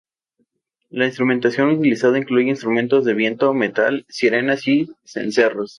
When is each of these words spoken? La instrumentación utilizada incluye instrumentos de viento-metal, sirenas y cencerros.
La 0.89 1.05
instrumentación 1.05 1.69
utilizada 1.69 2.17
incluye 2.17 2.49
instrumentos 2.49 3.05
de 3.05 3.13
viento-metal, 3.13 4.03
sirenas 4.09 4.67
y 4.67 4.89
cencerros. 5.05 5.69